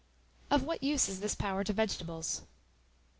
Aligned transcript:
Of 0.49 0.63
what 0.63 0.81
use 0.81 1.07
is 1.07 1.19
this 1.19 1.35
power 1.35 1.63
to 1.63 1.73
vegetables? 1.73 2.41